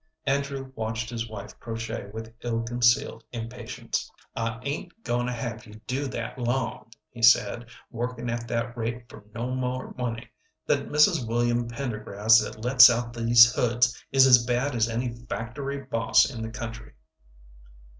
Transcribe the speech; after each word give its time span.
Andrew 0.25 0.71
watched 0.75 1.11
his 1.11 1.29
wife 1.29 1.59
crochet 1.59 2.09
with 2.11 2.33
ill 2.41 2.63
concealed 2.63 3.23
impatience. 3.31 4.09
"I 4.35 4.59
ain't 4.63 5.03
goin' 5.03 5.27
to 5.27 5.31
have 5.31 5.67
you 5.67 5.75
do 5.85 6.07
that 6.07 6.39
long," 6.39 6.89
he 7.11 7.21
said 7.21 7.67
"workin' 7.91 8.27
at 8.27 8.47
that 8.47 8.75
rate 8.75 9.07
for 9.07 9.23
no 9.35 9.51
more 9.53 9.93
money. 9.99 10.31
That 10.65 10.89
Mrs. 10.89 11.27
William 11.27 11.67
Pendergrass 11.69 12.41
that 12.43 12.65
lets 12.65 12.89
out 12.89 13.13
these 13.13 13.53
hoods 13.53 14.03
is 14.11 14.25
as 14.25 14.43
bad 14.43 14.73
as 14.73 14.89
any 14.89 15.13
factory 15.29 15.83
boss 15.83 16.27
in 16.27 16.41
the 16.41 16.49
country." 16.49 16.93